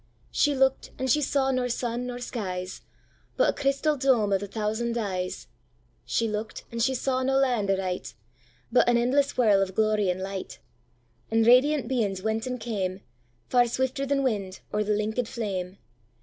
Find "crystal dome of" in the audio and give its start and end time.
3.53-4.41